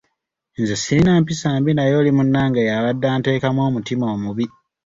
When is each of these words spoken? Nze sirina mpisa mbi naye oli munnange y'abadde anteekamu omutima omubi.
Nze 0.61 0.75
sirina 0.83 1.11
mpisa 1.21 1.47
mbi 1.59 1.71
naye 1.75 1.93
oli 2.01 2.11
munnange 2.17 2.61
y'abadde 2.69 3.07
anteekamu 3.09 3.59
omutima 3.67 4.05
omubi. 4.15 4.45